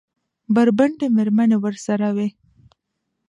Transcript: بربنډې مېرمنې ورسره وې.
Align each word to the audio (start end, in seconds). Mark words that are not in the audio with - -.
بربنډې 0.53 1.07
مېرمنې 1.15 1.57
ورسره 1.63 2.07
وې. 2.15 2.27